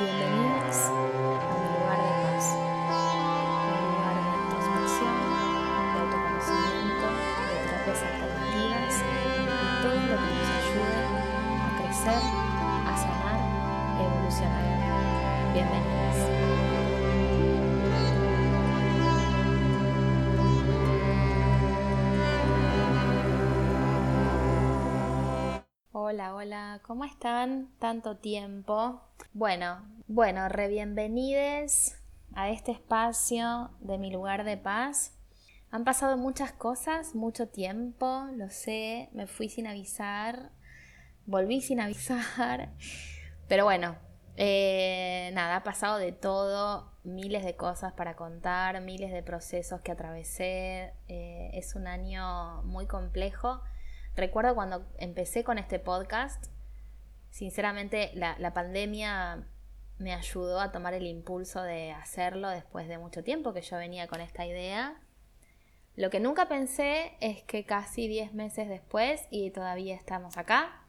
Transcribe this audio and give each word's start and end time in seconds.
Bienvenidos 0.00 0.88
a 0.88 1.19
Hola, 26.12 26.34
hola, 26.34 26.80
¿cómo 26.82 27.04
están? 27.04 27.70
Tanto 27.78 28.16
tiempo. 28.16 29.00
Bueno, 29.32 29.86
bueno, 30.08 30.48
re 30.48 30.66
bienvenides 30.66 32.02
a 32.34 32.50
este 32.50 32.72
espacio 32.72 33.70
de 33.78 33.96
mi 33.96 34.10
lugar 34.10 34.42
de 34.42 34.56
paz. 34.56 35.16
Han 35.70 35.84
pasado 35.84 36.16
muchas 36.16 36.50
cosas, 36.50 37.14
mucho 37.14 37.46
tiempo, 37.46 38.26
lo 38.34 38.50
sé, 38.50 39.08
me 39.12 39.28
fui 39.28 39.48
sin 39.48 39.68
avisar, 39.68 40.50
volví 41.26 41.60
sin 41.60 41.78
avisar, 41.78 42.74
pero 43.48 43.62
bueno, 43.62 43.94
eh, 44.34 45.30
nada, 45.32 45.54
ha 45.54 45.62
pasado 45.62 45.98
de 45.98 46.10
todo, 46.10 46.90
miles 47.04 47.44
de 47.44 47.54
cosas 47.54 47.92
para 47.92 48.16
contar, 48.16 48.80
miles 48.80 49.12
de 49.12 49.22
procesos 49.22 49.80
que 49.82 49.92
atravesé, 49.92 50.92
eh, 51.06 51.50
es 51.52 51.76
un 51.76 51.86
año 51.86 52.64
muy 52.64 52.88
complejo. 52.88 53.62
Recuerdo 54.20 54.54
cuando 54.54 54.86
empecé 54.98 55.44
con 55.44 55.56
este 55.56 55.78
podcast, 55.78 56.48
sinceramente 57.30 58.10
la, 58.12 58.52
pandemia 58.52 59.46
me 59.96 60.12
ayudó 60.12 60.60
a 60.60 60.72
tomar 60.72 60.92
el 60.92 61.06
impulso 61.06 61.62
de 61.62 61.92
hacerlo 61.92 62.50
después 62.50 62.86
de 62.86 62.98
mucho 62.98 63.24
tiempo 63.24 63.54
que 63.54 63.62
yo 63.62 63.78
venía 63.78 64.08
con 64.08 64.20
esta 64.20 64.44
idea. 64.44 65.00
Lo 65.96 66.10
que 66.10 66.20
nunca 66.20 66.48
pensé 66.48 67.16
es 67.20 67.42
que 67.44 67.64
casi 67.64 68.08
10 68.08 68.34
meses 68.34 68.68
después, 68.68 69.26
y 69.30 69.52
todavía 69.52 69.94
estamos 69.94 70.36
acá, 70.36 70.82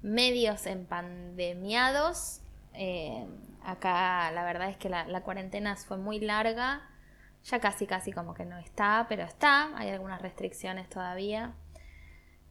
medios 0.00 0.64
empandemiados, 0.64 2.40
eh, 2.72 3.26
acá 3.62 4.30
la 4.32 4.42
verdad 4.42 4.70
es 4.70 4.78
que 4.78 4.88
la, 4.88 5.06
la 5.06 5.20
cuarentena 5.20 5.76
fue 5.76 5.98
muy 5.98 6.18
larga, 6.18 6.88
ya 7.42 7.60
casi 7.60 7.86
casi 7.86 8.10
como 8.10 8.32
que 8.32 8.46
no 8.46 8.56
está, 8.56 9.04
pero 9.06 9.22
está, 9.22 9.76
hay 9.76 9.90
algunas 9.90 10.22
restricciones 10.22 10.88
todavía. 10.88 11.54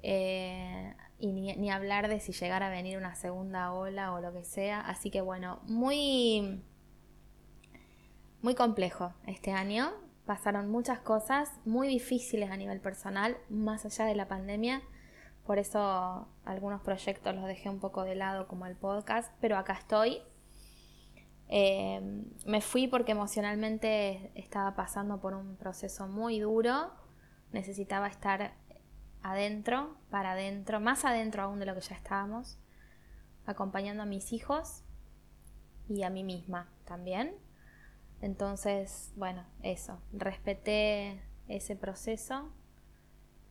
Eh, 0.03 0.93
y 1.17 1.31
ni, 1.31 1.55
ni, 1.55 1.71
hablar 1.71 2.09
de 2.09 2.19
si 2.19 2.33
llegara 2.33 2.67
a 2.67 2.69
venir 2.69 2.97
una 2.97 3.15
segunda 3.15 3.71
ola 3.71 4.13
o 4.13 4.19
lo 4.19 4.33
que 4.33 4.43
sea. 4.43 4.81
Así 4.81 5.09
que 5.09 5.21
bueno, 5.21 5.61
muy, 5.63 6.61
muy 8.41 8.53
complejo 8.53 9.13
este 9.25 9.51
año. 9.51 9.91
Pasaron 10.25 10.69
muchas 10.69 10.99
cosas 10.99 11.49
muy 11.65 11.87
difíciles 11.87 12.51
a 12.51 12.57
nivel 12.57 12.79
personal, 12.79 13.37
más 13.49 13.85
allá 13.85 14.05
de 14.05 14.15
la 14.15 14.27
pandemia. 14.27 14.81
Por 15.45 15.59
eso 15.59 16.27
algunos 16.45 16.81
proyectos 16.81 17.35
los 17.35 17.45
dejé 17.45 17.69
un 17.69 17.79
poco 17.79 18.03
de 18.03 18.15
lado 18.15 18.47
como 18.47 18.65
el 18.65 18.75
podcast, 18.75 19.33
pero 19.41 19.57
acá 19.57 19.73
estoy. 19.73 20.21
Eh, 21.49 22.01
me 22.45 22.61
fui 22.61 22.87
porque 22.87 23.11
emocionalmente 23.11 24.31
estaba 24.35 24.75
pasando 24.75 25.19
por 25.19 25.33
un 25.33 25.57
proceso 25.57 26.07
muy 26.07 26.39
duro. 26.39 26.91
Necesitaba 27.51 28.07
estar 28.07 28.55
adentro, 29.23 29.97
para 30.09 30.33
adentro, 30.33 30.79
más 30.79 31.05
adentro 31.05 31.43
aún 31.43 31.59
de 31.59 31.65
lo 31.65 31.73
que 31.73 31.81
ya 31.81 31.95
estábamos, 31.95 32.59
acompañando 33.45 34.03
a 34.03 34.05
mis 34.05 34.33
hijos 34.33 34.83
y 35.89 36.03
a 36.03 36.09
mí 36.09 36.23
misma 36.23 36.69
también. 36.85 37.35
Entonces, 38.21 39.11
bueno, 39.15 39.43
eso, 39.63 39.99
respeté 40.13 41.21
ese 41.47 41.75
proceso 41.75 42.51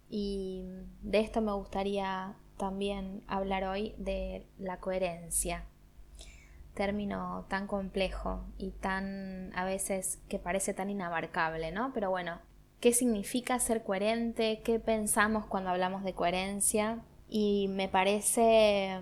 y 0.08 0.64
de 1.02 1.20
esto 1.20 1.40
me 1.40 1.52
gustaría 1.52 2.36
también 2.56 3.24
hablar 3.26 3.64
hoy 3.64 3.94
de 3.98 4.46
la 4.58 4.78
coherencia. 4.78 5.66
Término 6.74 7.44
tan 7.48 7.66
complejo 7.66 8.44
y 8.56 8.70
tan 8.70 9.52
a 9.54 9.64
veces 9.64 10.22
que 10.28 10.38
parece 10.38 10.72
tan 10.72 10.88
inabarcable, 10.88 11.70
¿no? 11.70 11.92
Pero 11.92 12.08
bueno, 12.10 12.40
qué 12.82 12.92
significa 12.92 13.60
ser 13.60 13.84
coherente, 13.84 14.60
qué 14.64 14.80
pensamos 14.80 15.46
cuando 15.46 15.70
hablamos 15.70 16.02
de 16.02 16.14
coherencia. 16.14 16.98
Y 17.28 17.68
me 17.68 17.88
parece 17.88 19.00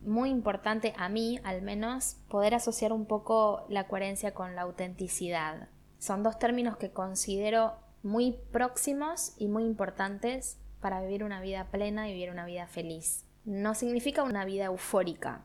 muy 0.00 0.30
importante 0.30 0.94
a 0.96 1.08
mí, 1.08 1.38
al 1.44 1.62
menos, 1.62 2.16
poder 2.28 2.56
asociar 2.56 2.92
un 2.92 3.06
poco 3.06 3.64
la 3.68 3.86
coherencia 3.86 4.34
con 4.34 4.56
la 4.56 4.62
autenticidad. 4.62 5.68
Son 5.98 6.24
dos 6.24 6.40
términos 6.40 6.76
que 6.76 6.90
considero 6.90 7.76
muy 8.02 8.36
próximos 8.50 9.34
y 9.38 9.46
muy 9.46 9.62
importantes 9.62 10.58
para 10.80 11.00
vivir 11.00 11.22
una 11.22 11.40
vida 11.40 11.68
plena 11.70 12.08
y 12.08 12.12
vivir 12.12 12.30
una 12.30 12.46
vida 12.46 12.66
feliz. 12.66 13.26
No 13.44 13.76
significa 13.76 14.24
una 14.24 14.44
vida 14.44 14.64
eufórica 14.64 15.44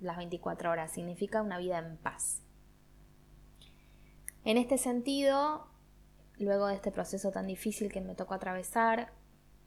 las 0.00 0.16
24 0.16 0.68
horas, 0.68 0.90
significa 0.90 1.42
una 1.42 1.58
vida 1.58 1.78
en 1.78 1.96
paz. 1.96 2.42
En 4.44 4.58
este 4.58 4.78
sentido, 4.78 5.68
luego 6.38 6.66
de 6.66 6.74
este 6.74 6.90
proceso 6.90 7.30
tan 7.30 7.46
difícil 7.46 7.92
que 7.92 8.00
me 8.00 8.14
tocó 8.14 8.34
atravesar, 8.34 9.12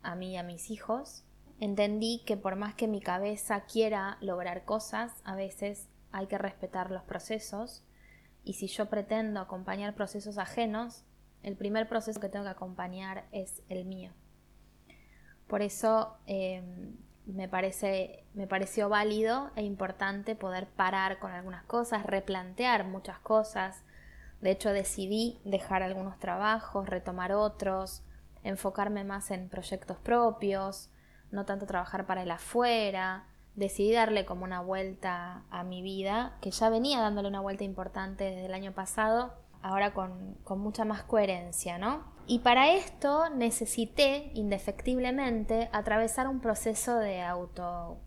a 0.03 0.15
mí 0.15 0.33
y 0.33 0.37
a 0.37 0.43
mis 0.43 0.69
hijos, 0.69 1.23
entendí 1.59 2.23
que 2.25 2.37
por 2.37 2.55
más 2.55 2.75
que 2.75 2.87
mi 2.87 3.01
cabeza 3.01 3.65
quiera 3.65 4.17
lograr 4.21 4.65
cosas, 4.65 5.21
a 5.23 5.35
veces 5.35 5.87
hay 6.11 6.27
que 6.27 6.37
respetar 6.37 6.91
los 6.91 7.03
procesos 7.03 7.83
y 8.43 8.53
si 8.53 8.67
yo 8.67 8.89
pretendo 8.89 9.39
acompañar 9.39 9.95
procesos 9.95 10.37
ajenos, 10.37 11.03
el 11.43 11.55
primer 11.55 11.87
proceso 11.87 12.19
que 12.19 12.29
tengo 12.29 12.45
que 12.45 12.51
acompañar 12.51 13.25
es 13.31 13.61
el 13.69 13.85
mío. 13.85 14.11
Por 15.47 15.61
eso 15.61 16.17
eh, 16.25 16.63
me, 17.25 17.47
parece, 17.47 18.25
me 18.33 18.47
pareció 18.47 18.89
válido 18.89 19.51
e 19.55 19.63
importante 19.63 20.35
poder 20.35 20.67
parar 20.67 21.19
con 21.19 21.31
algunas 21.31 21.63
cosas, 21.65 22.05
replantear 22.05 22.85
muchas 22.85 23.19
cosas, 23.19 23.83
de 24.41 24.51
hecho, 24.51 24.71
decidí 24.71 25.39
dejar 25.45 25.81
algunos 25.81 26.19
trabajos, 26.19 26.87
retomar 26.87 27.31
otros, 27.31 28.03
enfocarme 28.43 29.03
más 29.03 29.31
en 29.31 29.49
proyectos 29.49 29.97
propios, 29.97 30.89
no 31.31 31.45
tanto 31.45 31.65
trabajar 31.65 32.05
para 32.05 32.23
el 32.23 32.31
afuera. 32.31 33.25
Decidí 33.55 33.91
darle 33.91 34.25
como 34.25 34.43
una 34.43 34.61
vuelta 34.61 35.43
a 35.49 35.63
mi 35.63 35.81
vida, 35.81 36.37
que 36.41 36.51
ya 36.51 36.69
venía 36.69 37.01
dándole 37.01 37.27
una 37.27 37.41
vuelta 37.41 37.63
importante 37.63 38.25
desde 38.25 38.45
el 38.45 38.53
año 38.53 38.73
pasado, 38.73 39.33
ahora 39.63 39.93
con, 39.93 40.35
con 40.43 40.59
mucha 40.59 40.85
más 40.85 41.01
coherencia, 41.03 41.79
¿no? 41.79 42.15
Y 42.27 42.39
para 42.39 42.71
esto 42.73 43.29
necesité, 43.29 44.31
indefectiblemente, 44.35 45.69
atravesar 45.71 46.27
un 46.27 46.39
proceso 46.39 46.97
de 46.97 47.21
auto 47.23 47.99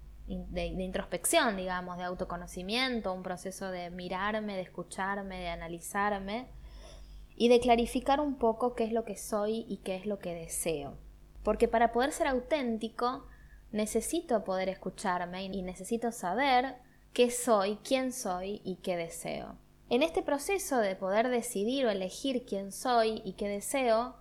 de, 0.48 0.66
introspección, 0.66 1.56
digamos, 1.56 1.98
de 1.98 2.04
autoconocimiento, 2.04 3.12
un 3.12 3.22
proceso 3.22 3.70
de 3.70 3.90
mirarme, 3.90 4.56
de 4.56 4.62
escucharme, 4.62 5.40
de 5.40 5.48
analizarme 5.48 6.46
y 7.36 7.48
de 7.48 7.60
clarificar 7.60 8.20
un 8.20 8.36
poco 8.36 8.74
qué 8.74 8.84
es 8.84 8.92
lo 8.92 9.04
que 9.04 9.16
soy 9.16 9.64
y 9.68 9.78
qué 9.78 9.96
es 9.96 10.06
lo 10.06 10.18
que 10.18 10.34
deseo. 10.34 10.96
Porque 11.42 11.68
para 11.68 11.92
poder 11.92 12.12
ser 12.12 12.26
auténtico 12.26 13.26
necesito 13.72 14.44
poder 14.44 14.68
escucharme 14.68 15.44
y 15.44 15.62
necesito 15.62 16.12
saber 16.12 16.76
qué 17.12 17.30
soy, 17.30 17.76
quién 17.84 18.12
soy 18.12 18.60
y 18.64 18.76
qué 18.76 18.96
deseo. 18.96 19.56
En 19.88 20.02
este 20.02 20.22
proceso 20.22 20.78
de 20.78 20.94
poder 20.94 21.28
decidir 21.28 21.86
o 21.86 21.90
elegir 21.90 22.44
quién 22.46 22.70
soy 22.70 23.22
y 23.24 23.32
qué 23.32 23.48
deseo, 23.48 24.14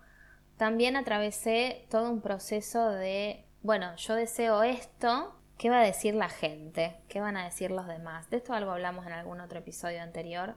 también 0.58 0.96
atravesé 0.96 1.86
todo 1.90 2.12
un 2.12 2.22
proceso 2.22 2.90
de, 2.90 3.46
bueno, 3.62 3.96
yo 3.96 4.16
deseo 4.16 4.64
esto, 4.64 5.39
¿Qué 5.60 5.70
va 5.70 5.82
a 5.82 5.84
decir 5.84 6.16
la 6.16 6.30
gente? 6.30 6.96
¿Qué 7.10 7.20
van 7.20 7.36
a 7.36 7.44
decir 7.44 7.70
los 7.70 7.86
demás? 7.86 8.30
De 8.30 8.38
esto 8.38 8.54
algo 8.54 8.72
hablamos 8.72 9.06
en 9.06 9.12
algún 9.12 9.42
otro 9.42 9.60
episodio 9.60 10.02
anterior. 10.02 10.56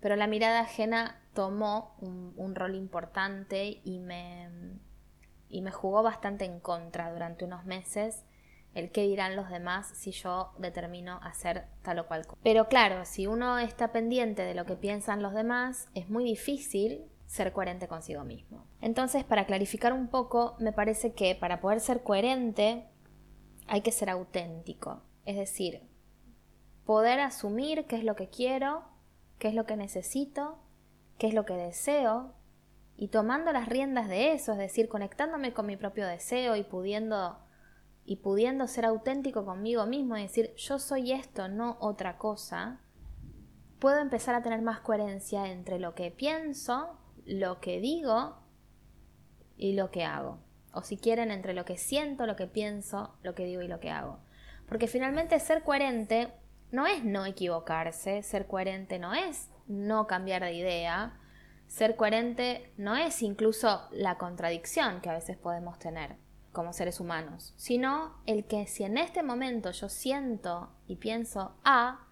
Pero 0.00 0.16
la 0.16 0.26
mirada 0.26 0.60
ajena 0.60 1.20
tomó 1.34 1.94
un, 2.00 2.54
rol 2.54 2.76
importante 2.76 3.82
y 3.84 3.98
me, 3.98 4.48
y 5.50 5.60
me 5.60 5.70
jugó 5.70 6.02
bastante 6.02 6.46
en 6.46 6.60
contra 6.60 7.12
durante 7.12 7.44
unos 7.44 7.66
meses 7.66 8.24
el 8.72 8.90
qué 8.90 9.02
dirán 9.02 9.36
los 9.36 9.50
demás 9.50 9.92
si 9.94 10.12
yo 10.12 10.54
determino 10.56 11.20
hacer 11.22 11.66
tal 11.82 11.98
o 11.98 12.06
cual 12.06 12.24
cosa. 12.24 12.40
Pero 12.42 12.68
claro, 12.68 13.04
si 13.04 13.26
uno 13.26 13.58
está 13.58 13.92
pendiente 13.92 14.44
de 14.44 14.54
lo 14.54 14.64
que 14.64 14.76
piensan 14.76 15.20
los 15.20 15.34
demás, 15.34 15.90
es 15.94 16.08
muy 16.08 16.24
difícil 16.24 17.04
ser 17.26 17.52
coherente 17.52 17.86
consigo 17.86 18.24
mismo. 18.24 18.64
Entonces, 18.80 19.24
para 19.24 19.44
clarificar 19.44 19.92
un 19.92 20.08
poco, 20.08 20.56
me 20.58 20.72
parece 20.72 21.12
que 21.12 21.34
para 21.34 21.60
poder 21.60 21.80
ser 21.80 22.02
coherente 22.02 22.86
hay 23.70 23.82
que 23.82 23.92
ser 23.92 24.10
auténtico. 24.10 25.00
Es 25.24 25.36
decir, 25.36 25.88
poder 26.84 27.20
asumir 27.20 27.86
qué 27.86 27.96
es 27.96 28.04
lo 28.04 28.16
que 28.16 28.28
quiero, 28.28 28.82
qué 29.38 29.46
es 29.46 29.54
lo 29.54 29.64
que 29.64 29.76
necesito, 29.76 30.58
qué 31.18 31.28
es 31.28 31.34
lo 31.34 31.44
que 31.44 31.54
deseo, 31.54 32.34
y 32.96 33.08
tomando 33.08 33.52
las 33.52 33.68
riendas 33.68 34.08
de 34.08 34.32
eso, 34.32 34.52
es 34.52 34.58
decir, 34.58 34.88
conectándome 34.88 35.54
con 35.54 35.66
mi 35.66 35.76
propio 35.76 36.06
deseo 36.06 36.56
y 36.56 36.64
pudiendo 36.64 37.38
y 38.04 38.16
pudiendo 38.16 38.66
ser 38.66 38.86
auténtico 38.86 39.44
conmigo 39.44 39.86
mismo 39.86 40.16
y 40.16 40.22
decir, 40.22 40.52
yo 40.56 40.80
soy 40.80 41.12
esto, 41.12 41.46
no 41.46 41.76
otra 41.80 42.18
cosa, 42.18 42.80
puedo 43.78 44.00
empezar 44.00 44.34
a 44.34 44.42
tener 44.42 44.62
más 44.62 44.80
coherencia 44.80 45.46
entre 45.52 45.78
lo 45.78 45.94
que 45.94 46.10
pienso, 46.10 46.98
lo 47.24 47.60
que 47.60 47.78
digo 47.78 48.36
y 49.56 49.74
lo 49.74 49.92
que 49.92 50.02
hago. 50.02 50.49
O 50.72 50.82
si 50.82 50.96
quieren, 50.96 51.30
entre 51.30 51.54
lo 51.54 51.64
que 51.64 51.76
siento, 51.76 52.26
lo 52.26 52.36
que 52.36 52.46
pienso, 52.46 53.16
lo 53.22 53.34
que 53.34 53.44
digo 53.44 53.62
y 53.62 53.68
lo 53.68 53.80
que 53.80 53.90
hago. 53.90 54.18
Porque 54.68 54.86
finalmente 54.86 55.38
ser 55.40 55.62
coherente 55.62 56.32
no 56.70 56.86
es 56.86 57.04
no 57.04 57.26
equivocarse, 57.26 58.22
ser 58.22 58.46
coherente 58.46 58.98
no 58.98 59.14
es 59.14 59.50
no 59.66 60.06
cambiar 60.06 60.42
de 60.42 60.54
idea, 60.54 61.18
ser 61.66 61.96
coherente 61.96 62.72
no 62.76 62.96
es 62.96 63.22
incluso 63.22 63.88
la 63.92 64.18
contradicción 64.18 65.00
que 65.00 65.08
a 65.08 65.14
veces 65.14 65.36
podemos 65.36 65.78
tener 65.78 66.16
como 66.52 66.72
seres 66.72 66.98
humanos, 66.98 67.54
sino 67.56 68.16
el 68.26 68.44
que 68.44 68.66
si 68.66 68.84
en 68.84 68.98
este 68.98 69.22
momento 69.22 69.70
yo 69.70 69.88
siento 69.88 70.72
y 70.86 70.96
pienso 70.96 71.54
A, 71.64 72.06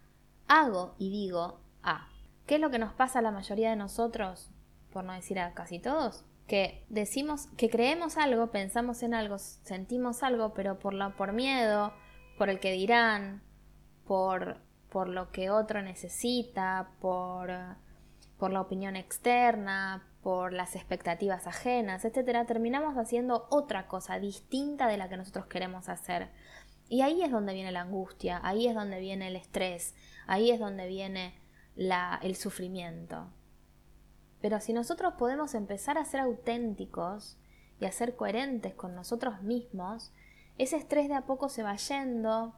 hago 0.47 0.95
y 0.99 1.11
digo 1.11 1.61
A. 1.83 2.09
¿Qué 2.47 2.55
es 2.55 2.61
lo 2.61 2.71
que 2.71 2.79
nos 2.79 2.93
pasa 2.93 3.19
a 3.19 3.23
la 3.23 3.31
mayoría 3.31 3.71
de 3.71 3.77
nosotros, 3.77 4.51
por 4.93 5.05
no 5.05 5.13
decir 5.13 5.39
a 5.39 5.55
casi 5.55 5.81
todos? 5.81 6.25
Que 6.49 6.85
decimos 6.89 7.47
que 7.56 7.71
creemos 7.71 8.17
algo, 8.17 8.50
pensamos 8.50 9.05
en 9.05 9.15
algo, 9.15 9.39
sentimos 9.39 10.25
algo, 10.25 10.55
pero 10.55 10.81
por, 10.81 10.95
la, 10.95 11.11
por 11.11 11.33
miedo, 11.33 11.93
por 12.37 12.49
el 12.49 12.59
que 12.59 12.73
dirán, 12.73 13.43
por, 14.06 14.56
por 14.89 15.09
lo 15.09 15.31
que 15.31 15.50
otro 15.50 15.83
necesita, 15.83 16.91
por, 17.00 17.50
por 18.39 18.50
la 18.50 18.62
opinión 18.62 18.97
externa, 18.97 20.09
por 20.23 20.53
las 20.53 20.75
expectativas 20.75 21.47
ajenas, 21.47 22.05
etcétera, 22.05 22.47
terminamos 22.47 22.97
haciendo 22.97 23.47
otra 23.50 23.87
cosa 23.87 24.19
distinta 24.19 24.89
de 24.89 24.97
la 24.97 25.09
que 25.09 25.17
nosotros 25.17 25.47
queremos 25.47 25.89
hacer. 25.89 26.31
Y 26.89 27.03
ahí 27.03 27.23
es 27.23 27.31
donde 27.31 27.55
viene 27.55 27.73
la 27.73 27.83
angustia, 27.83 28.41
ahí 28.43 28.67
es 28.67 28.75
donde 28.75 29.00
viene 29.00 29.29
el 29.29 29.37
estrés, 29.37 29.95
ahí 30.27 30.50
es 30.50 30.59
donde 30.59 30.87
viene 30.87 31.35
la, 31.77 32.19
el 32.23 32.35
sufrimiento. 32.35 33.31
Pero 34.40 34.61
si 34.61 34.73
nosotros 34.73 35.14
podemos 35.19 35.55
empezar 35.55 35.99
a 35.99 36.05
ser 36.05 36.20
auténticos 36.20 37.38
y 37.81 37.87
a 37.87 37.93
ser 37.93 38.17
coherentes 38.17 38.75
con 38.75 38.94
nosotros 38.94 39.43
mismos, 39.43 40.12
ese 40.58 40.76
estrés 40.76 41.08
de 41.08 41.14
a 41.14 41.26
poco 41.26 41.49
se 41.49 41.62
va 41.62 41.76
yendo 41.76 42.55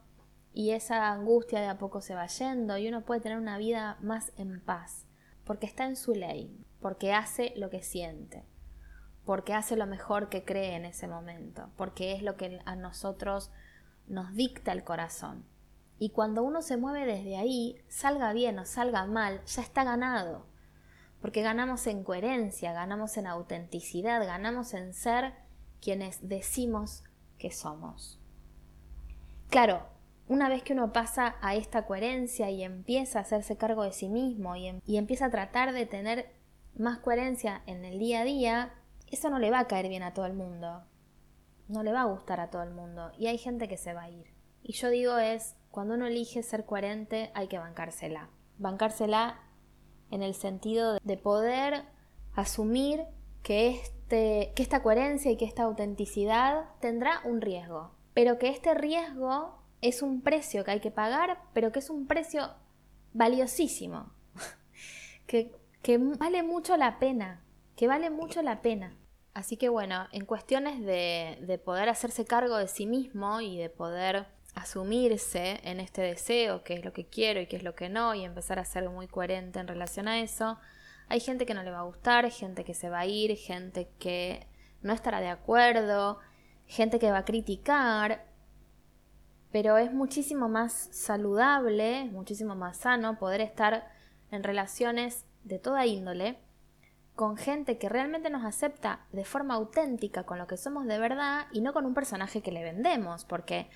y 0.53 0.71
esa 0.71 1.11
angustia 1.11 1.61
de 1.61 1.67
a 1.67 1.77
poco 1.77 2.01
se 2.01 2.15
va 2.15 2.27
yendo 2.27 2.77
y 2.77 2.87
uno 2.87 3.01
puede 3.01 3.21
tener 3.21 3.37
una 3.37 3.57
vida 3.57 3.97
más 4.01 4.31
en 4.37 4.61
paz, 4.61 5.05
porque 5.45 5.65
está 5.65 5.85
en 5.85 5.95
su 5.95 6.13
ley, 6.13 6.65
porque 6.81 7.13
hace 7.13 7.53
lo 7.55 7.69
que 7.69 7.81
siente, 7.81 8.45
porque 9.25 9.53
hace 9.53 9.75
lo 9.75 9.85
mejor 9.85 10.29
que 10.29 10.43
cree 10.43 10.75
en 10.75 10.85
ese 10.85 11.07
momento, 11.07 11.69
porque 11.77 12.13
es 12.13 12.21
lo 12.21 12.37
que 12.37 12.59
a 12.65 12.75
nosotros 12.75 13.51
nos 14.07 14.33
dicta 14.33 14.71
el 14.71 14.83
corazón. 14.83 15.45
Y 15.99 16.09
cuando 16.09 16.41
uno 16.41 16.63
se 16.63 16.77
mueve 16.77 17.05
desde 17.05 17.37
ahí, 17.37 17.79
salga 17.87 18.33
bien 18.33 18.57
o 18.57 18.65
salga 18.65 19.05
mal, 19.05 19.45
ya 19.45 19.61
está 19.61 19.83
ganado. 19.83 20.50
Porque 21.21 21.41
ganamos 21.41 21.85
en 21.87 22.03
coherencia, 22.03 22.73
ganamos 22.73 23.15
en 23.17 23.27
autenticidad, 23.27 24.25
ganamos 24.25 24.73
en 24.73 24.93
ser 24.93 25.33
quienes 25.81 26.27
decimos 26.27 27.03
que 27.37 27.51
somos. 27.51 28.19
Claro, 29.49 29.85
una 30.27 30.47
vez 30.49 30.63
que 30.63 30.73
uno 30.73 30.93
pasa 30.93 31.35
a 31.41 31.55
esta 31.55 31.85
coherencia 31.85 32.49
y 32.49 32.63
empieza 32.63 33.19
a 33.19 33.23
hacerse 33.23 33.57
cargo 33.57 33.83
de 33.83 33.91
sí 33.91 34.07
mismo 34.07 34.55
y, 34.55 34.67
em, 34.67 34.81
y, 34.85 34.97
empieza 34.97 35.25
a 35.25 35.31
tratar 35.31 35.73
de 35.73 35.85
tener 35.85 36.31
más 36.77 36.99
coherencia 36.99 37.61
en 37.65 37.83
el 37.83 37.99
día 37.99 38.21
a 38.21 38.23
día, 38.23 38.73
eso 39.07 39.29
no 39.29 39.39
le 39.39 39.51
va 39.51 39.59
a 39.59 39.67
caer 39.67 39.89
bien 39.89 40.03
a 40.03 40.13
todo 40.13 40.25
el 40.25 40.33
mundo. 40.33 40.83
No 41.67 41.83
le 41.83 41.91
va 41.91 42.01
a 42.01 42.05
gustar 42.05 42.39
a 42.39 42.49
todo 42.49 42.63
el 42.63 42.71
mundo. 42.71 43.11
Y 43.17 43.27
hay 43.27 43.37
gente 43.37 43.67
que 43.67 43.77
se 43.77 43.93
va 43.93 44.03
a 44.03 44.09
ir. 44.09 44.33
Y 44.63 44.73
yo 44.73 44.89
digo 44.89 45.17
es, 45.17 45.55
cuando 45.69 45.95
uno 45.95 46.05
elige 46.05 46.43
ser 46.43 46.65
coherente 46.65 47.31
hay 47.33 47.47
que 47.47 47.59
bancársela. 47.59 48.29
Bancársela 48.57 49.39
en 50.11 50.21
el 50.21 50.35
sentido 50.35 50.99
de 51.03 51.17
poder 51.17 51.85
asumir 52.33 53.05
que, 53.43 53.69
este, 53.69 54.53
que 54.55 54.63
esta 54.63 54.83
coherencia 54.83 55.31
y 55.31 55.37
que 55.37 55.45
esta 55.45 55.63
autenticidad 55.63 56.65
tendrá 56.79 57.21
un 57.25 57.41
riesgo. 57.41 57.91
Pero 58.13 58.37
que 58.37 58.49
este 58.49 58.73
riesgo 58.73 59.57
es 59.81 60.01
un 60.01 60.21
precio 60.21 60.63
que 60.63 60.71
hay 60.71 60.79
que 60.79 60.91
pagar, 60.91 61.41
pero 61.53 61.71
que 61.71 61.79
es 61.79 61.89
un 61.89 62.07
precio 62.07 62.49
valiosísimo. 63.13 64.11
que 65.25 65.51
que 65.81 65.97
vale 65.97 66.43
mucho 66.43 66.77
la 66.77 66.99
pena, 66.99 67.43
que 67.75 67.87
vale 67.87 68.09
mucho 68.09 68.41
la 68.41 68.61
pena. 68.61 68.97
Así 69.33 69.57
que 69.57 69.69
bueno, 69.69 70.07
en 70.11 70.25
cuestiones 70.25 70.81
de, 70.81 71.37
de 71.41 71.57
poder 71.57 71.89
hacerse 71.89 72.25
cargo 72.25 72.57
de 72.57 72.67
sí 72.67 72.85
mismo 72.85 73.41
y 73.41 73.57
de 73.57 73.69
poder 73.69 74.27
asumirse 74.55 75.59
en 75.63 75.79
este 75.79 76.01
deseo, 76.01 76.63
qué 76.63 76.73
es 76.73 76.85
lo 76.85 76.93
que 76.93 77.05
quiero 77.05 77.39
y 77.39 77.47
qué 77.47 77.55
es 77.55 77.63
lo 77.63 77.75
que 77.75 77.89
no, 77.89 78.13
y 78.15 78.23
empezar 78.23 78.59
a 78.59 78.65
ser 78.65 78.89
muy 78.89 79.07
coherente 79.07 79.59
en 79.59 79.67
relación 79.67 80.07
a 80.07 80.19
eso, 80.19 80.59
hay 81.07 81.19
gente 81.19 81.45
que 81.45 81.53
no 81.53 81.63
le 81.63 81.71
va 81.71 81.79
a 81.79 81.83
gustar, 81.83 82.29
gente 82.31 82.63
que 82.63 82.73
se 82.73 82.89
va 82.89 82.99
a 82.99 83.05
ir, 83.05 83.35
gente 83.35 83.89
que 83.99 84.47
no 84.81 84.93
estará 84.93 85.19
de 85.19 85.29
acuerdo, 85.29 86.19
gente 86.65 86.99
que 86.99 87.11
va 87.11 87.19
a 87.19 87.25
criticar, 87.25 88.25
pero 89.51 89.77
es 89.77 89.93
muchísimo 89.93 90.47
más 90.47 90.89
saludable, 90.91 92.05
muchísimo 92.05 92.55
más 92.55 92.77
sano 92.77 93.19
poder 93.19 93.41
estar 93.41 93.89
en 94.31 94.43
relaciones 94.43 95.25
de 95.43 95.59
toda 95.59 95.85
índole, 95.85 96.39
con 97.15 97.35
gente 97.35 97.77
que 97.77 97.89
realmente 97.89 98.29
nos 98.29 98.45
acepta 98.45 99.05
de 99.11 99.25
forma 99.25 99.55
auténtica 99.55 100.23
con 100.23 100.37
lo 100.37 100.47
que 100.47 100.57
somos 100.57 100.85
de 100.87 100.97
verdad 100.97 101.47
y 101.51 101.61
no 101.61 101.73
con 101.73 101.85
un 101.85 101.93
personaje 101.93 102.41
que 102.41 102.51
le 102.51 102.63
vendemos, 102.63 103.25
porque 103.25 103.69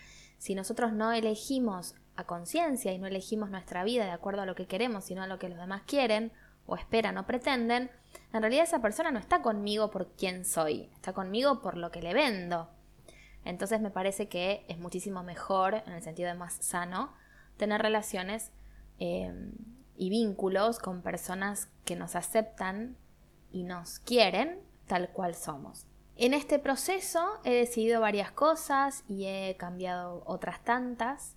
si 0.46 0.54
nosotros 0.54 0.94
no 0.94 1.12
elegimos 1.12 1.96
a 2.16 2.26
conciencia 2.26 2.94
y 2.94 3.00
no 3.00 3.08
elegimos 3.08 3.50
nuestra 3.50 3.84
vida 3.84 4.06
de 4.06 4.12
acuerdo 4.12 4.44
a 4.44 4.46
lo 4.46 4.54
que 4.54 4.68
queremos, 4.68 5.06
sino 5.06 5.24
a 5.24 5.28
lo 5.28 5.40
que 5.40 5.50
los 5.50 5.58
demás 5.58 5.82
quieren 5.88 6.32
o 6.68 6.76
esperan 6.76 7.18
o 7.18 7.26
pretenden, 7.26 7.90
en 8.32 8.42
realidad 8.42 8.66
esa 8.66 8.80
persona 8.80 9.10
no 9.10 9.18
está 9.18 9.42
conmigo 9.42 9.90
por 9.90 10.12
quien 10.12 10.46
soy, 10.46 10.92
está 10.94 11.14
conmigo 11.14 11.64
por 11.64 11.78
lo 11.78 11.90
que 11.90 12.04
le 12.04 12.14
vendo. 12.14 12.70
Entonces 13.44 13.82
me 13.82 13.90
parece 13.90 14.30
que 14.30 14.68
es 14.68 14.78
muchísimo 14.78 15.24
mejor, 15.24 15.82
en 15.88 15.94
el 15.94 16.04
sentido 16.04 16.28
de 16.28 16.36
más 16.36 16.54
sano, 16.64 17.12
tener 17.58 17.82
relaciones 17.82 18.52
eh, 19.00 19.34
y 19.98 20.12
vínculos 20.12 20.78
con 20.78 21.02
personas 21.02 21.70
que 21.86 21.96
nos 21.96 22.16
aceptan 22.16 22.98
y 23.52 23.64
nos 23.64 23.98
quieren 23.98 24.60
tal 24.86 25.10
cual 25.10 25.34
somos. 25.34 25.88
En 26.18 26.34
este 26.34 26.60
proceso 26.60 27.42
he 27.44 27.54
decidido 27.54 28.00
varias 28.00 28.32
cosas 28.32 29.04
y 29.10 29.26
he 29.26 29.58
cambiado 29.58 30.24
otras 30.26 30.64
tantas. 30.64 31.36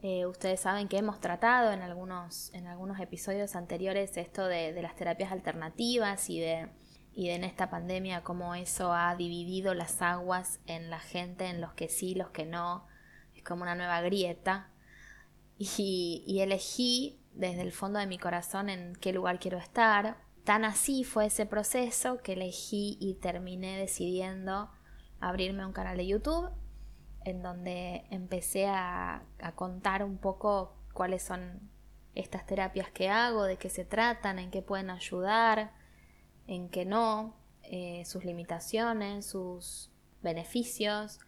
Eh, 0.00 0.26
ustedes 0.26 0.60
saben 0.60 0.86
que 0.86 0.98
hemos 0.98 1.18
tratado 1.18 1.72
en 1.72 1.82
algunos, 1.82 2.52
en 2.54 2.68
algunos 2.68 3.00
episodios 3.00 3.56
anteriores 3.56 4.16
esto 4.16 4.46
de, 4.46 4.80
las 4.80 4.94
terapias 4.94 5.32
alternativas 5.32 6.30
y 6.30 6.38
de, 6.38 6.68
y 7.14 7.26
de 7.28 7.34
en 7.34 7.42
esta 7.42 7.68
pandemia 7.68 8.22
cómo 8.22 8.54
eso 8.54 8.92
ha 8.92 9.16
dividido 9.16 9.74
las 9.74 10.02
aguas 10.02 10.60
en 10.66 10.88
la 10.88 11.00
gente, 11.00 11.46
en 11.46 11.60
los 11.60 11.72
que 11.72 11.88
sí, 11.88 12.14
los 12.14 12.30
que 12.30 12.46
no. 12.46 12.86
Es 13.34 13.42
como 13.42 13.62
una 13.62 13.74
nueva 13.74 14.00
grieta. 14.02 14.70
Y 15.56 16.38
elegí 16.40 17.20
desde 17.32 17.62
el 17.62 17.72
fondo 17.72 17.98
de 17.98 18.06
mi 18.06 18.18
corazón 18.18 18.68
en 18.68 18.94
qué 18.96 19.12
lugar 19.12 19.40
quiero 19.40 19.58
estar. 19.58 20.23
Tan 20.44 20.66
así 20.66 21.04
fue 21.04 21.26
ese 21.26 21.46
proceso 21.46 22.18
que 22.18 22.34
elegí 22.34 22.98
y 23.00 23.14
terminé 23.14 23.78
decidiendo 23.78 24.70
abrirme 25.18 25.64
un 25.64 25.72
canal 25.72 25.96
de 25.96 26.06
YouTube 26.06 26.50
en 27.24 27.42
donde 27.42 28.04
empecé 28.10 28.66
a, 28.66 29.22
contar 29.54 30.04
un 30.04 30.18
poco 30.18 30.76
cuáles 30.92 31.22
son 31.22 31.70
estas 32.14 32.46
terapias 32.46 32.90
que 32.90 33.08
hago, 33.08 33.44
de 33.44 33.56
qué 33.56 33.70
se 33.70 33.86
tratan, 33.86 34.38
en 34.38 34.50
qué 34.50 34.60
pueden 34.60 34.90
ayudar, 34.90 35.72
en 36.46 36.68
qué 36.68 36.84
no, 36.84 37.34
eh, 37.62 38.04
sus 38.04 38.24
limitaciones, 38.26 39.26
sus 39.26 39.90
beneficios. 40.22 41.18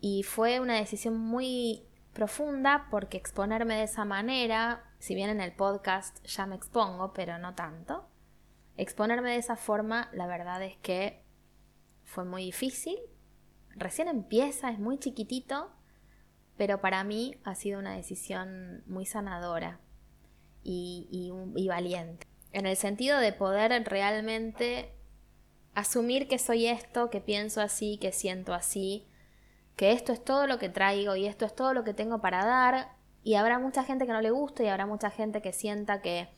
Y 0.00 0.22
fue 0.22 0.60
una 0.60 0.74
decisión 0.74 1.16
muy 1.16 1.86
profunda 2.12 2.88
porque 2.90 3.16
exponerme 3.16 3.76
de 3.76 3.84
esa 3.84 4.04
manera 4.04 4.91
si 5.02 5.16
bien 5.16 5.30
en 5.30 5.40
el 5.40 5.50
podcast 5.50 6.24
ya 6.24 6.46
me 6.46 6.54
expongo, 6.54 7.12
pero 7.12 7.36
no 7.36 7.56
tanto, 7.56 8.08
exponerme 8.76 9.32
de 9.32 9.38
esa 9.38 9.56
forma, 9.56 10.08
la 10.12 10.28
verdad 10.28 10.62
es 10.62 10.76
que 10.76 11.24
fue 12.04 12.24
muy 12.24 12.44
difícil. 12.44 12.96
Recién 13.70 14.06
empieza, 14.06 14.70
es 14.70 14.78
muy 14.78 14.98
chiquitito, 14.98 15.72
pero 16.56 16.80
para 16.80 17.02
mí 17.02 17.34
ha 17.42 17.56
sido 17.56 17.80
una 17.80 17.96
decisión 17.96 18.84
muy 18.86 19.04
sanadora 19.04 19.80
y, 20.62 21.32
valiente. 21.66 22.28
En 22.52 22.66
el 22.66 22.76
sentido 22.76 23.18
de 23.18 23.32
poder 23.32 23.72
realmente 23.84 24.94
asumir 25.74 26.28
que 26.28 26.38
soy 26.38 26.68
esto, 26.68 27.10
que 27.10 27.20
pienso 27.20 27.60
así, 27.60 27.98
que 27.98 28.12
siento 28.12 28.54
así, 28.54 29.08
que 29.74 29.90
esto 29.90 30.12
es 30.12 30.24
todo 30.24 30.46
lo 30.46 30.60
que 30.60 30.68
traigo 30.68 31.16
y 31.16 31.26
esto 31.26 31.44
es 31.44 31.56
todo 31.56 31.74
lo 31.74 31.82
que 31.82 31.92
tengo 31.92 32.20
para 32.20 32.44
dar 32.44 32.91
y 33.24 33.34
habrá 33.34 33.58
mucha 33.58 33.84
gente 33.84 34.06
que 34.06 34.12
no 34.12 34.20
le 34.20 34.30
guste 34.30 34.64
y 34.64 34.68
habrá 34.68 34.86
mucha 34.86 35.10
gente 35.10 35.42
que 35.42 35.52
sienta 35.52 36.02
que, 36.02 36.28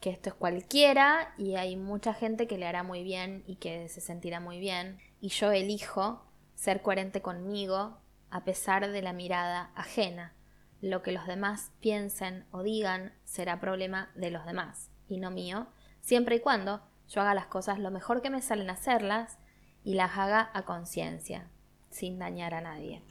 que 0.00 0.10
esto 0.10 0.28
es 0.28 0.34
cualquiera 0.34 1.34
y 1.38 1.56
hay 1.56 1.76
mucha 1.76 2.12
gente 2.14 2.46
que 2.46 2.58
le 2.58 2.66
hará 2.66 2.82
muy 2.82 3.02
bien 3.02 3.44
y 3.46 3.56
que 3.56 3.88
se 3.88 4.00
sentirá 4.00 4.40
muy 4.40 4.58
bien. 4.58 4.98
Y 5.20 5.28
yo 5.28 5.52
elijo 5.52 6.22
ser 6.54 6.82
coherente 6.82 7.22
conmigo 7.22 7.98
a 8.30 8.44
pesar 8.44 8.90
de 8.90 9.02
la 9.02 9.12
mirada 9.12 9.70
ajena. 9.74 10.34
lo 10.80 11.00
que 11.00 11.12
los 11.12 11.28
demás 11.28 11.70
piensen 11.78 12.44
o 12.50 12.64
digan 12.64 13.12
será 13.24 13.60
problema 13.60 14.10
de 14.16 14.32
los 14.32 14.44
demás 14.44 14.90
y 15.08 15.18
no 15.18 15.30
mío, 15.30 15.68
siempre 16.00 16.36
y 16.36 16.40
cuando 16.40 16.82
yo 17.08 17.20
haga 17.20 17.34
las 17.34 17.46
cosas 17.46 17.78
lo 17.78 17.92
mejor 17.92 18.20
que 18.20 18.30
me 18.30 18.42
salen 18.42 18.68
hacerlas 18.68 19.38
y 19.84 19.94
las 19.94 20.18
haga 20.18 20.50
a 20.52 20.64
conciencia, 20.64 21.48
sin 21.90 22.18
dañar 22.18 22.54
a 22.54 22.60
nadie. 22.62 23.02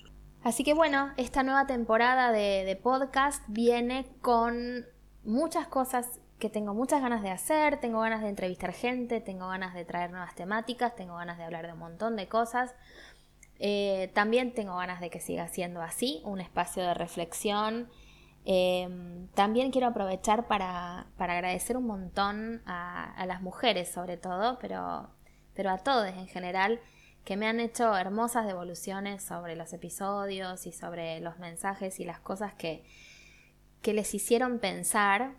Así 0.44 0.64
que 0.64 0.74
bueno, 0.74 1.12
esta 1.18 1.44
nueva 1.44 1.68
temporada 1.68 2.32
de, 2.32 2.80
podcast 2.82 3.44
viene 3.48 4.08
con 4.22 4.88
muchas 5.24 5.68
cosas 5.68 6.20
que 6.40 6.50
tengo 6.50 6.74
muchas 6.74 7.04
ganas 7.04 7.22
de 7.22 7.30
hacer, 7.30 7.80
tengo 7.80 8.00
ganas 8.00 8.24
de 8.24 8.30
entrevistar 8.30 8.74
gente, 8.74 9.22
tengo 9.22 9.48
ganas 9.48 9.76
de 9.76 9.86
traer 9.86 10.10
nuevas 10.10 10.34
temáticas, 10.34 10.96
tengo 10.96 11.16
ganas 11.16 11.38
de 11.38 11.44
hablar 11.44 11.68
de 11.68 11.74
un 11.74 11.80
montón 11.80 12.16
de 12.16 12.28
cosas. 12.28 12.74
Eh, 13.60 14.10
también 14.16 14.56
tengo 14.56 14.76
ganas 14.78 15.00
de 15.00 15.12
que 15.12 15.20
siga 15.20 15.48
siendo 15.48 15.84
así, 15.84 16.24
un 16.26 16.42
espacio 16.42 16.82
de 16.82 16.96
reflexión. 16.96 17.88
Em, 18.44 19.28
también 19.36 19.70
quiero 19.70 19.86
aprovechar 19.86 20.48
para, 20.48 21.06
agradecer 21.20 21.78
un 21.78 21.86
montón 21.86 22.64
a, 22.66 23.24
las 23.28 23.44
mujeres 23.44 23.92
sobre 23.92 24.18
todo, 24.18 24.58
pero, 24.60 25.12
pero 25.54 25.70
a 25.70 25.78
todos 25.78 26.08
en 26.08 26.28
general, 26.28 26.80
que 27.24 27.38
me 27.38 27.48
han 27.48 27.60
hecho 27.60 27.96
hermosas 27.96 28.48
devoluciones 28.48 29.24
sobre 29.24 29.56
los 29.56 29.74
episodios 29.74 30.66
y 30.66 30.72
sobre 30.72 31.20
los 31.20 31.38
mensajes 31.40 32.00
y 32.00 32.06
las 32.06 32.20
cosas 32.20 32.54
que, 32.56 32.84
que 33.82 33.94
les 33.94 34.14
hicieron 34.14 34.60
pensar 34.60 35.34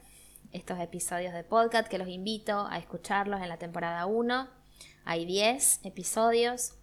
estos 0.53 0.79
episodios 0.79 1.33
de 1.33 1.45
podcast, 1.45 1.89
que 1.89 1.99
los 1.99 2.09
invito 2.09 2.67
a 2.69 2.79
escucharlos 2.79 3.41
en 3.41 3.49
la 3.49 3.57
temporada 3.57 4.07
1. 4.07 4.49
Hay 5.05 5.25
10 5.25 5.81
episodios. 5.85 6.75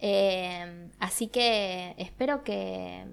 Eh, 0.00 0.90
así 0.98 1.28
que 1.28 1.94
espero 1.98 2.44
que, 2.44 3.06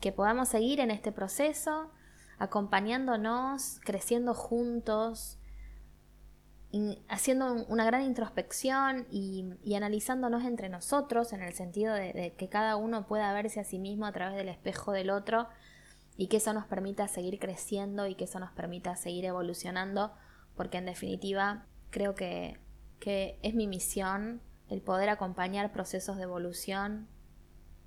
que 0.00 0.12
podamos 0.12 0.48
seguir 0.48 0.80
en 0.80 0.90
este 0.90 1.12
proceso, 1.12 1.90
acompañándonos, 2.38 3.80
creciendo 3.84 4.34
juntos, 4.34 5.37
haciendo 7.08 7.64
una 7.66 7.86
gran 7.86 8.02
introspección 8.02 9.06
y, 9.10 9.74
analizándonos 9.74 10.44
entre 10.44 10.68
nosotros 10.68 11.32
en 11.32 11.42
el 11.42 11.54
sentido 11.54 11.94
de, 11.94 12.34
que 12.36 12.48
cada 12.48 12.76
uno 12.76 13.06
pueda 13.06 13.32
verse 13.32 13.60
a 13.60 13.64
sí 13.64 13.78
mismo 13.78 14.06
a 14.06 14.12
través 14.12 14.36
del 14.36 14.48
espejo 14.48 14.92
del 14.92 15.10
otro 15.10 15.48
y 16.16 16.26
que 16.26 16.38
eso 16.38 16.52
nos 16.52 16.66
permita 16.66 17.08
seguir 17.08 17.38
creciendo 17.38 18.06
y 18.06 18.14
que 18.16 18.24
eso 18.24 18.38
nos 18.38 18.52
permita 18.52 18.96
seguir 18.96 19.24
evolucionando, 19.24 20.12
porque 20.56 20.78
en 20.78 20.86
definitiva 20.86 21.64
creo 21.90 22.14
que, 22.14 22.60
es 23.00 23.54
mi 23.54 23.66
misión 23.66 24.42
el 24.68 24.82
poder 24.82 25.08
acompañar 25.08 25.72
procesos 25.72 26.18
de 26.18 26.24
evolución, 26.24 27.08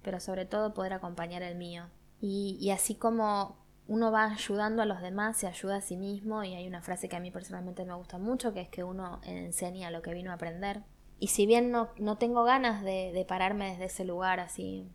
pero 0.01 0.19
sobre 0.19 0.45
todo 0.45 0.73
poder 0.73 0.93
acompañar 0.93 1.43
el 1.43 1.55
mío. 1.55 1.91
Y, 2.19 2.57
y 2.59 2.71
así 2.71 2.95
como 2.95 3.60
uno 3.91 4.09
va 4.09 4.31
ayudando 4.31 4.81
a 4.81 4.85
los 4.85 5.01
demás, 5.01 5.35
se 5.35 5.47
ayuda 5.47 5.75
a 5.75 5.81
sí 5.81 5.97
mismo, 5.97 6.45
y 6.45 6.55
hay 6.55 6.65
una 6.65 6.81
frase 6.81 7.09
que 7.09 7.17
a 7.17 7.19
mí 7.19 7.29
personalmente 7.29 7.83
me 7.83 7.93
gusta 7.93 8.17
mucho, 8.17 8.53
que 8.53 8.61
es 8.61 8.69
que 8.69 8.85
uno 8.85 9.19
enseña 9.25 9.91
lo 9.91 10.01
que 10.01 10.13
vino 10.13 10.31
a 10.31 10.35
aprender. 10.35 10.83
Y 11.19 11.27
si 11.27 11.45
bien 11.45 11.71
no, 11.71 11.89
no 11.97 12.17
tengo 12.17 12.45
ganas 12.45 12.83
de, 12.83 13.25
pararme 13.27 13.71
desde 13.71 13.85
ese 13.85 14.05
lugar 14.05 14.39
así 14.39 14.89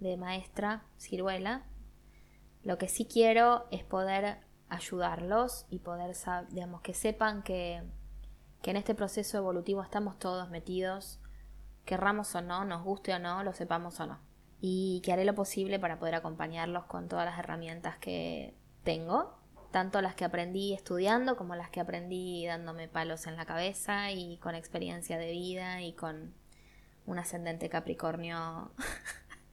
de 0.00 0.16
maestra, 0.16 0.86
ciruela, 0.98 1.66
lo 2.62 2.78
que 2.78 2.88
sí 2.88 3.04
quiero 3.04 3.66
es 3.70 3.84
poder 3.84 4.38
ayudarlos 4.70 5.66
y 5.68 5.80
poder, 5.80 6.16
digamos, 6.52 6.80
que 6.80 6.94
sepan 6.94 7.42
que, 7.42 7.82
que 8.62 8.70
en 8.70 8.78
este 8.78 8.94
proceso 8.94 9.36
evolutivo 9.36 9.82
estamos 9.82 10.18
todos 10.18 10.48
metidos, 10.48 11.20
querramos 11.84 12.34
o 12.34 12.40
no, 12.40 12.64
nos 12.64 12.82
guste 12.82 13.12
o 13.12 13.18
no, 13.18 13.44
lo 13.44 13.52
sepamos 13.52 14.00
o 14.00 14.06
no. 14.06 14.23
Y 14.66 15.02
que 15.04 15.12
haré 15.12 15.26
lo 15.26 15.34
posible 15.34 15.78
para 15.78 15.98
poder 15.98 16.14
acompañarlos 16.14 16.84
con 16.86 17.06
todas 17.06 17.26
las 17.26 17.38
herramientas 17.38 17.98
que 17.98 18.54
tengo, 18.82 19.36
tanto 19.70 20.00
las 20.00 20.14
que 20.14 20.24
aprendí 20.24 20.72
estudiando 20.72 21.36
como 21.36 21.54
las 21.54 21.68
que 21.68 21.80
aprendí 21.80 22.46
dándome 22.46 22.88
palos 22.88 23.26
en 23.26 23.36
la 23.36 23.44
cabeza 23.44 24.10
y 24.10 24.38
con 24.38 24.54
experiencia 24.54 25.18
de 25.18 25.32
vida 25.32 25.82
y 25.82 25.92
con 25.92 26.32
un 27.04 27.18
ascendente 27.18 27.68
Capricornio 27.68 28.72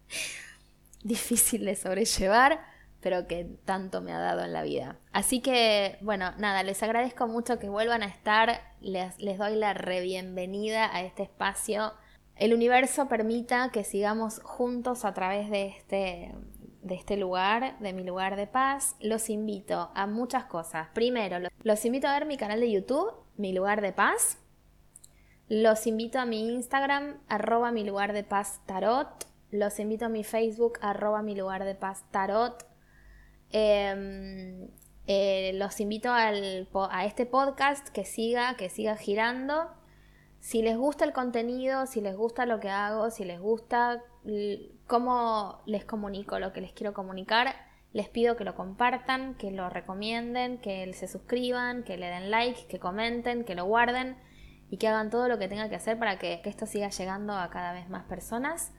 difícil 1.03 1.65
de 1.65 1.75
sobrellevar 1.75 2.61
pero 3.01 3.27
que 3.27 3.43
tanto 3.65 3.99
me 3.99 4.13
ha 4.13 4.19
dado 4.19 4.45
en 4.45 4.53
la 4.53 4.61
vida. 4.61 4.95
Así 5.11 5.41
que, 5.41 5.97
bueno, 6.01 6.33
nada, 6.37 6.63
les 6.63 6.81
agradezco 6.83 7.27
mucho 7.27 7.59
que 7.59 7.67
vuelvan 7.67 8.03
a 8.03 8.05
estar, 8.05 8.61
les, 8.79 9.17
les 9.19 9.37
doy 9.39 9.55
la 9.55 9.73
re 9.73 10.01
bienvenida 10.01 10.95
a 10.95 11.01
este 11.01 11.23
espacio. 11.23 11.93
El 12.41 12.55
universo 12.55 13.07
permita 13.07 13.69
que 13.71 13.83
sigamos 13.83 14.39
juntos 14.39 15.05
a 15.05 15.13
través 15.13 15.51
de 15.51 15.67
este, 15.67 16.33
de 16.81 16.95
este 16.95 17.15
lugar, 17.15 17.77
de 17.77 17.93
mi 17.93 18.03
lugar 18.03 18.35
de 18.35 18.47
paz. 18.47 18.95
Los 18.99 19.29
invito 19.29 19.91
a 19.93 20.07
muchas 20.07 20.45
cosas. 20.45 20.87
Primero, 20.95 21.37
los 21.61 21.85
invito 21.85 22.07
a 22.07 22.13
ver 22.13 22.25
mi 22.25 22.37
canal 22.37 22.59
de 22.59 22.71
YouTube, 22.71 23.13
Mi 23.37 23.53
Lugar 23.53 23.81
de 23.81 23.93
Paz. 23.93 24.39
Los 25.49 25.85
invito 25.85 26.17
a 26.17 26.25
mi 26.25 26.51
Instagram, 26.51 27.19
arroba 27.27 27.71
mi 27.71 27.83
lugar 27.83 28.11
de 28.11 28.23
paz 28.23 28.59
tarot. 28.65 29.27
Los 29.51 29.79
invito 29.79 30.05
a 30.05 30.09
mi 30.09 30.23
Facebook, 30.23 30.79
arroba 30.81 31.21
mi 31.21 31.35
lugar 31.35 31.63
de 31.63 31.75
paz 31.75 32.03
tarot 32.09 32.65
Em, 33.51 34.69
eh, 35.05 35.51
los 35.55 35.79
invito 35.79 36.09
a 36.11 37.05
este 37.05 37.25
podcast 37.27 37.87
que 37.89 38.05
siga, 38.05 38.55
que 38.55 38.69
siga 38.69 38.95
girando. 38.95 39.80
Si 40.41 40.63
les 40.63 40.75
gusta 40.75 41.05
el 41.05 41.13
contenido, 41.13 41.85
si 41.85 42.01
les 42.01 42.17
gusta 42.17 42.47
lo 42.47 42.59
que 42.59 42.69
hago, 42.69 43.11
si 43.11 43.23
les 43.23 43.39
gusta 43.39 44.03
cómo 44.87 45.61
les 45.67 45.85
comunico 45.85 46.39
lo 46.39 46.51
que 46.51 46.61
les 46.61 46.73
quiero 46.73 46.93
comunicar, 46.93 47.55
les 47.93 48.09
pido 48.09 48.35
que 48.35 48.43
lo 48.43 48.55
compartan, 48.55 49.35
que 49.35 49.51
lo 49.51 49.69
recomienden, 49.69 50.59
que 50.59 50.91
se 50.93 51.07
suscriban, 51.07 51.83
que 51.83 51.95
le 51.95 52.07
den 52.07 52.31
like, 52.31 52.65
que 52.67 52.79
comenten, 52.79 53.45
que 53.45 53.53
lo 53.53 53.65
guarden 53.65 54.17
y 54.71 54.77
que 54.77 54.87
hagan 54.87 55.11
todo 55.11 55.27
lo 55.27 55.37
que 55.37 55.47
tenga 55.47 55.69
que 55.69 55.75
hacer 55.75 55.99
para 55.99 56.17
que, 56.17 56.41
esto 56.43 56.65
siga 56.65 56.89
llegando 56.89 57.33
a 57.33 57.51
cada 57.51 57.71
vez 57.71 57.87
más 57.87 58.05
personas. 58.05 58.71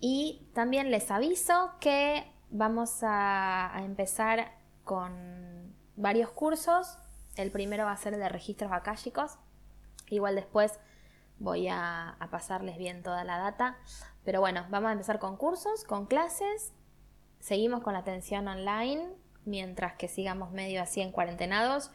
Y 0.00 0.50
también 0.52 0.90
les 0.90 1.12
aviso 1.12 1.74
que 1.80 2.24
vamos 2.50 3.00
a, 3.02 3.72
empezar 3.84 4.50
con 4.82 5.76
varios 5.94 6.30
cursos. 6.30 6.98
El 7.36 7.52
primero 7.52 7.84
va 7.84 7.92
a 7.92 7.96
ser 7.96 8.16
de 8.16 8.28
registros 8.28 8.72
akáshicos. 8.72 9.38
Igual 10.10 10.34
después 10.34 10.80
voy 11.38 11.68
a, 11.68 12.16
pasarles 12.30 12.78
bien 12.78 13.02
toda 13.02 13.24
la 13.24 13.38
data. 13.38 13.76
Pero 14.24 14.40
bueno, 14.40 14.66
vamos 14.70 14.88
a 14.88 14.92
empezar 14.92 15.18
con 15.18 15.36
cursos, 15.36 15.84
con 15.84 16.06
clases. 16.06 16.72
Seguimos 17.40 17.82
con 17.82 17.92
la 17.92 18.00
atención 18.00 18.48
online 18.48 19.08
mientras 19.44 19.94
que 19.94 20.08
sigamos 20.08 20.52
medio 20.52 20.82
así 20.82 21.00
en 21.00 21.12
cuarentenados. 21.12 21.90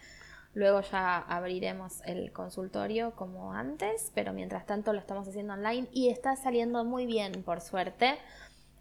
Luego 0.56 0.82
ya 0.82 1.18
abriremos 1.18 2.02
el 2.06 2.32
consultorio 2.32 3.16
como 3.16 3.54
antes, 3.54 4.12
pero 4.14 4.34
mientras 4.34 4.66
tanto 4.66 4.94
lo 4.94 5.00
estamos 5.00 5.28
haciendo 5.28 5.54
online 5.54 5.88
y 5.92 6.10
está 6.10 6.36
saliendo 6.36 6.84
muy 6.84 7.06
bien, 7.06 7.44
por 7.44 7.62
suerte. 7.62 8.18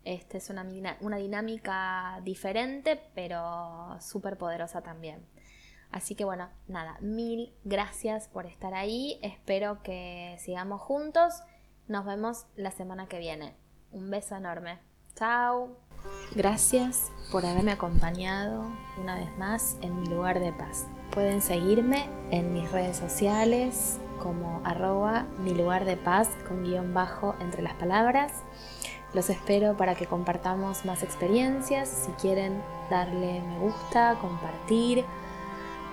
Este 0.04 0.38
es 0.38 0.50
una, 0.50 0.66
una 1.00 1.16
dinámica 1.16 2.20
diferente, 2.24 3.00
pero 3.14 3.96
súper 4.00 4.36
poderosa 4.36 4.82
también. 4.82 5.24
Así 5.92 6.14
que 6.14 6.24
bueno, 6.24 6.48
nada, 6.68 6.96
mil 7.00 7.54
gracias 7.64 8.28
por 8.28 8.46
estar 8.46 8.74
ahí. 8.74 9.18
Espero 9.22 9.82
que 9.82 10.36
sigamos 10.40 10.80
juntos. 10.80 11.34
Nos 11.86 12.06
vemos 12.06 12.46
la 12.56 12.70
semana 12.70 13.06
que 13.06 13.18
viene. 13.18 13.54
Un 13.92 14.10
beso 14.10 14.34
enorme. 14.34 14.80
Chao. 15.14 15.76
Gracias 16.34 17.12
por 17.30 17.44
haberme 17.44 17.72
acompañado 17.72 18.64
una 18.98 19.16
vez 19.16 19.36
más 19.38 19.76
en 19.82 20.00
mi 20.00 20.06
lugar 20.06 20.40
de 20.40 20.52
paz. 20.52 20.86
Pueden 21.12 21.42
seguirme 21.42 22.08
en 22.30 22.54
mis 22.54 22.72
redes 22.72 22.96
sociales 22.96 23.98
como 24.22 24.62
arroba 24.64 25.26
mi 25.40 25.52
lugar 25.52 25.84
de 25.84 25.96
paz 25.96 26.28
con 26.48 26.64
guion 26.64 26.94
bajo 26.94 27.34
entre 27.40 27.62
las 27.62 27.74
palabras. 27.74 28.32
Los 29.12 29.28
espero 29.28 29.76
para 29.76 29.94
que 29.94 30.06
compartamos 30.06 30.86
más 30.86 31.02
experiencias. 31.02 31.88
Si 31.88 32.12
quieren 32.12 32.62
darle 32.88 33.42
me 33.42 33.58
gusta, 33.58 34.16
compartir, 34.20 35.04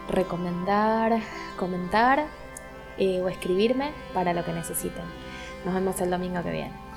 recomendar, 0.09 1.19
comentar 1.57 2.25
eh, 2.97 3.21
o 3.21 3.29
escribirme 3.29 3.91
para 4.13 4.33
lo 4.33 4.43
que 4.43 4.51
necesiten. 4.51 5.03
Nos 5.65 5.73
vemos 5.73 5.99
el 6.01 6.09
domingo 6.09 6.43
que 6.43 6.51
viene. 6.51 6.88